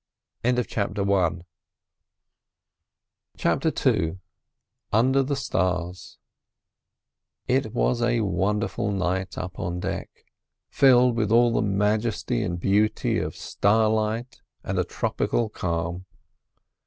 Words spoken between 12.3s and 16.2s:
and beauty of starlight and a tropic calm.